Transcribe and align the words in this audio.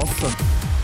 Wasser. 0.00 0.32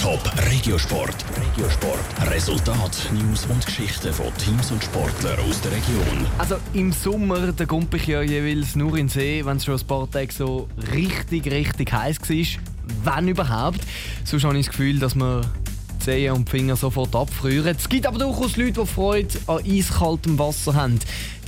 Top 0.00 0.22
Regiosport. 0.50 1.14
Regiosport. 1.36 2.30
Resultat, 2.30 3.10
News 3.12 3.44
und 3.44 3.64
Geschichten 3.66 4.10
von 4.10 4.34
Teams 4.38 4.70
und 4.70 4.82
Sportlern 4.82 5.38
aus 5.40 5.60
der 5.60 5.72
Region. 5.72 6.26
Also 6.38 6.56
im 6.72 6.92
Sommer 6.92 7.52
da 7.52 7.66
komme 7.66 7.86
ich 7.94 8.06
ja 8.06 8.22
jeweils 8.22 8.74
nur 8.74 8.92
in 8.92 9.08
den 9.08 9.08
See, 9.10 9.44
wenn 9.44 9.58
es 9.58 9.66
schon 9.66 9.78
ein 9.78 9.86
paar 9.86 10.10
Tage 10.10 10.32
so 10.32 10.66
richtig, 10.94 11.50
richtig 11.50 11.92
heiß 11.92 12.20
war. 12.20 13.16
Wenn 13.16 13.28
überhaupt. 13.28 13.80
Sonst 14.24 14.44
habe 14.44 14.56
ich 14.56 14.64
das 14.64 14.72
Gefühl, 14.74 14.98
dass 14.98 15.14
man 15.14 15.42
die 15.42 15.98
Zehen 15.98 16.32
und 16.32 16.48
die 16.48 16.50
Finger 16.50 16.76
sofort 16.76 17.14
abfrieren. 17.14 17.76
Es 17.76 17.88
gibt 17.90 18.06
aber 18.06 18.18
durchaus 18.18 18.56
Leute, 18.56 18.80
die 18.80 18.86
Freude 18.86 19.38
an 19.46 19.58
eiskaltem 19.62 20.38
Wasser 20.38 20.72
haben. 20.72 20.98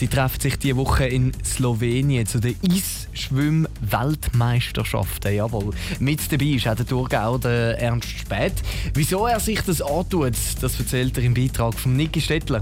Die 0.00 0.08
treffen 0.08 0.40
sich 0.40 0.58
diese 0.58 0.76
Woche 0.76 1.06
in 1.06 1.32
Slowenien 1.42 2.26
zu 2.26 2.40
der 2.40 2.52
Eisschwimm-Weltmeisterschaften. 3.14 5.34
Jawohl. 5.34 5.72
Mit 6.00 6.30
dabei 6.30 6.44
ist 6.46 6.68
auch 6.68 6.74
der 6.74 6.86
Thurgau, 6.86 7.38
der 7.38 7.78
Ernst 7.78 8.10
Spät. 8.10 8.52
Wieso 8.92 9.26
er 9.26 9.40
sich 9.40 9.62
das 9.62 9.80
antut, 9.80 10.34
das 10.60 10.78
erzählt 10.78 11.16
er 11.16 11.24
im 11.24 11.32
Beitrag 11.34 11.72
von 11.74 11.96
Niki 11.96 12.20
Stettler. 12.20 12.60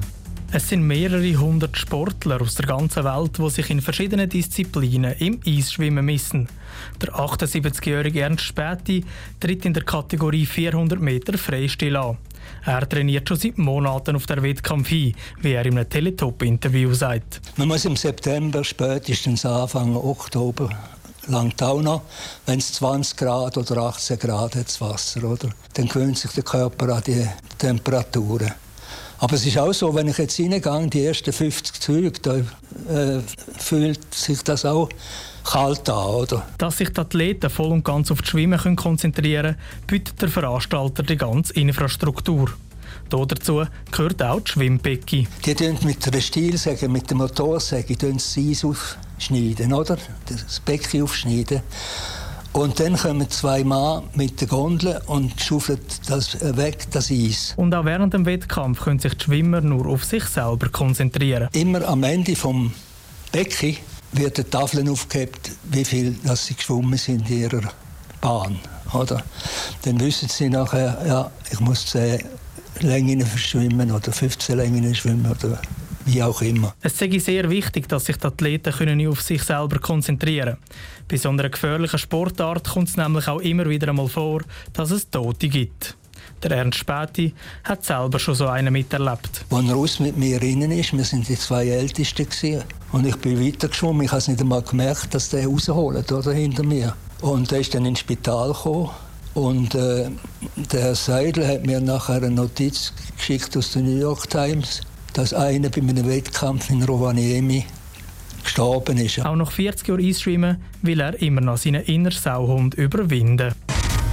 Es 0.55 0.69
sind 0.69 0.87
mehrere 0.87 1.35
hundert 1.37 1.79
Sportler 1.79 2.43
aus 2.43 2.57
der 2.57 2.67
ganzen 2.67 3.05
Welt, 3.05 3.39
die 3.39 3.49
sich 3.49 3.71
in 3.71 3.81
verschiedenen 3.81 4.29
Disziplinen 4.29 5.15
im 5.19 5.41
Eisschwimmen 5.47 6.05
missen. 6.05 6.47
Der 7.01 7.15
78-jährige 7.15 8.21
Ernst 8.21 8.45
Späti 8.45 9.03
tritt 9.41 9.65
in 9.65 9.73
der 9.73 9.85
Kategorie 9.85 10.45
400 10.45 11.01
Meter 11.01 11.39
Freistil 11.39 11.97
an. 11.97 12.19
Er 12.65 12.89
trainiert 12.89 13.29
schon 13.29 13.37
seit 13.37 13.59
Monaten 13.59 14.17
auf 14.17 14.27
der 14.27 14.43
Wettkampf 14.43 14.89
hin, 14.89 15.15
wie 15.41 15.53
er 15.53 15.67
in 15.67 15.79
einem 15.79 15.89
Teletop-Interview 15.89 16.93
sagt. 16.95 17.41
Man 17.57 17.69
muss 17.69 17.85
im 17.85 17.97
September 17.97 18.63
spätestens 18.63 19.45
Anfang 19.45 19.97
Oktober 19.97 20.71
langt 21.29 21.63
auch 21.63 21.81
noch, 21.81 22.03
wenn 22.47 22.59
es 22.59 22.73
20 22.73 23.17
Grad 23.17 23.57
oder 23.57 23.77
18 23.79 24.19
Grad 24.19 24.57
hat, 24.57 24.67
das 24.67 24.81
Wasser, 24.81 25.25
oder? 25.25 25.51
Dann 25.75 25.89
gewöhnt 25.89 26.19
sich 26.19 26.33
der 26.33 26.43
Körper 26.43 26.97
an 26.97 27.03
die 27.07 27.27
Temperaturen. 27.59 28.53
Aber 29.19 29.35
es 29.37 29.47
ist 29.47 29.57
auch 29.57 29.73
so, 29.73 29.95
wenn 29.95 30.09
ich 30.09 30.19
jetzt 30.19 30.41
reingehe, 30.41 30.89
die 30.89 31.05
ersten 31.05 31.33
50 31.33 31.81
Züge, 31.81 32.11
da 32.11 32.41
äh, 32.89 33.21
fühlt 33.59 34.15
sich 34.15 34.43
das 34.43 34.65
auch 34.65 34.89
kalt 35.45 35.89
an, 35.89 36.07
oder? 36.07 36.47
Dass 36.59 36.79
sich 36.79 36.91
die 36.91 37.01
Athleten 37.01 37.51
voll 37.51 37.73
und 37.73 37.85
ganz 37.85 38.11
auf 38.11 38.21
das 38.21 38.31
Schwimmen 38.31 38.59
können 38.59 38.77
konzentrieren 38.77 39.55
können, 39.55 39.57
bietet 39.87 40.23
der 40.23 40.29
Veranstalter 40.29 41.03
die 41.03 41.17
ganze 41.17 41.53
Infrastruktur. 41.55 42.51
Hier 43.11 43.27
dazu 43.27 43.65
gehört 43.91 44.23
auch 44.23 44.41
die 44.41 44.53
Schwimmbecken. 44.53 45.29
Die 45.45 45.55
tun 45.55 45.79
mit 45.83 46.15
der 46.15 46.21
Stielsäge, 46.21 46.89
mit 46.89 47.11
der 47.11 47.17
Motorsäge, 47.19 47.95
das 47.97 48.39
Eis 48.39 48.65
aufschneiden, 48.65 49.73
oder? 49.73 49.99
Das 50.27 50.61
Becken 50.61 51.03
aufschneiden. 51.03 51.61
Und 52.53 52.79
dann 52.81 52.97
kommen 52.97 53.31
zwei 53.31 53.65
Mann 53.65 54.05
mit 54.15 54.41
der 54.41 54.49
Gondel 54.49 55.01
und 55.07 55.41
schaufeln 55.41 55.81
das 56.07 56.39
weg, 56.57 56.87
das 56.91 57.11
Eis. 57.11 57.55
Und 57.57 57.75
auch 57.75 57.87
während 57.87 58.13
dem 58.13 58.27
Wettkampf 58.27 58.83
können 58.83 58.99
sich 58.99 59.15
die 59.15 59.25
Schwimmer 59.25 59.63
nur 59.63 59.87
auf 59.87 60.05
sich 60.05 60.25
selber 60.25 60.69
konzentrieren. 60.69 61.49
Immer 61.55 61.89
am 61.89 62.03
Ende 62.03 62.37
vom 62.37 62.73
Becken 63.33 63.79
wird 64.13 64.37
die 64.37 64.45
Tafel 64.45 64.87
aufgehebt, 64.91 65.51
wie 65.71 65.85
viel 65.85 66.15
dass 66.25 66.47
sie 66.47 66.55
geschwommen 66.55 66.99
sind 66.99 67.31
in 67.31 67.41
ihrer 67.41 67.73
Bahn. 68.21 68.59
Oder? 68.93 69.23
Dann 69.83 69.99
wissen 70.01 70.29
sie 70.29 70.51
nachher, 70.51 70.99
ja, 71.07 71.31
ich 71.51 71.61
muss 71.61 71.87
10 71.87 72.23
Längen 72.81 73.27
schwimmen 73.37 73.91
oder 73.91 74.13
15 74.13 74.57
Längen 74.59 74.95
schwimmen 74.95 75.31
oder 75.31 75.59
wie 76.05 76.23
auch 76.23 76.43
immer. 76.43 76.75
Es 76.81 77.01
ist 77.01 77.25
sehr 77.25 77.49
wichtig, 77.51 77.89
dass 77.89 78.07
sich 78.07 78.17
die 78.17 78.27
Athleten 78.27 78.73
können 78.73 79.07
auf 79.09 79.23
sich 79.23 79.43
selber 79.43 79.79
konzentrieren 79.79 80.55
können. 80.55 81.09
Bei 81.09 81.17
so 81.17 81.29
einer 81.29 81.49
gefährlichen 81.49 81.99
Sportart 81.99 82.69
kommt 82.69 82.89
es 82.89 82.97
nämlich 82.97 83.29
auch 83.29 83.41
immer 83.41 83.69
wieder 83.69 83.89
einmal 83.89 84.09
vor, 84.09 84.43
dass 84.73 84.91
es 84.91 85.09
Tote 85.11 85.49
gibt. 85.49 85.97
Der 86.43 86.51
Ernst 86.53 86.79
Späti 86.79 87.35
hat 87.65 87.85
selber 87.85 88.19
schon 88.19 88.35
so 88.35 88.49
einen 88.49 88.73
miterlebt. 88.73 89.45
Als 89.51 89.71
aus 89.71 90.01
mit 90.01 90.17
mir 90.17 90.41
drinnen 90.41 90.73
ist, 90.73 90.93
wir 90.93 91.05
sind 91.05 91.29
die 91.29 91.39
zwei 91.39 91.69
Ältesten 91.69 92.29
gewesen, 92.29 92.65
und 92.91 93.07
ich 93.07 93.17
bin 93.17 93.45
weitergeschwommen. 93.45 94.03
Ich 94.05 94.11
habe 94.11 94.19
es 94.19 94.29
nicht 94.29 94.41
einmal 94.41 94.63
gemerkt, 94.63 95.15
dass 95.15 95.31
der 95.31 95.47
rausholt 95.47 96.11
oder 96.11 96.33
hinter 96.33 96.63
mir. 96.63 96.95
Und 97.21 97.51
er 97.53 97.61
ist 97.61 97.75
dann 97.75 97.87
ins 97.87 98.01
Spital 98.01 98.53
gekommen. 98.53 98.91
Und 99.35 99.75
äh, 99.75 100.11
der 100.57 100.95
Seidel 100.95 101.47
hat 101.47 101.65
mir 101.65 101.81
nachher 101.81 102.17
eine 102.17 102.31
Notiz 102.31 102.93
geschickt 103.17 103.57
aus 103.57 103.73
der 103.73 103.83
New 103.83 103.99
York 103.99 104.29
Times 104.29 104.83
dass 105.13 105.35
einer 105.35 105.69
bei 105.69 105.81
einem 105.81 106.09
Wettkampf 106.09 106.71
in 106.71 106.83
Rovaniemi 106.83 107.65
gestorben 108.43 108.99
ist. 108.99 109.25
Auch 109.25 109.37
nach 109.37 109.51
40 109.53 109.89
Jahren 109.89 110.05
Eisschwimmen 110.05 110.57
will 110.83 111.01
er 111.01 111.21
immer 111.21 111.41
noch 111.41 111.59
seinen 111.59 111.83
inneren 111.85 112.19
Sauhund 112.19 112.75
überwinden. 112.75 113.55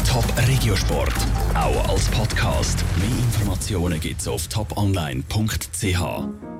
Top 0.07 0.25
Regiosport, 0.47 1.13
auch 1.53 1.89
als 1.89 2.07
Podcast. 2.07 2.83
Mehr 2.97 3.09
Informationen 3.25 3.99
gibt's 3.99 4.27
auf 4.27 4.47
toponline.ch. 4.47 5.99